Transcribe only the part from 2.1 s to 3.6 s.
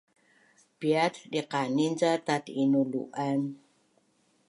tat’inulu’an?